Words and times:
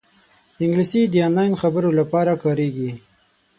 انګلیسي 0.61 1.01
د 1.11 1.15
آنلاین 1.27 1.53
خبرو 1.61 1.89
لپاره 1.99 2.33
کارېږي 2.43 2.91